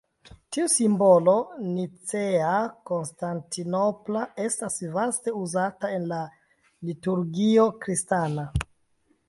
Tiu 0.55 0.69
simbolo 0.75 1.35
nicea-konstantinopola 1.65 4.25
estas 4.47 4.81
vaste 4.97 5.37
uzata 5.43 5.95
en 5.99 6.09
la 6.15 6.23
liturgio 6.91 7.69
kristana. 7.85 8.49